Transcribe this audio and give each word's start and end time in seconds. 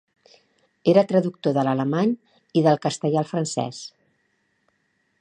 Era 0.93 1.03
traductor 1.11 1.53
de 1.59 1.67
l'alemany 1.69 2.15
i 2.61 2.65
del 2.69 2.83
castellà 2.87 3.23
al 3.25 3.31
francès. 3.35 3.87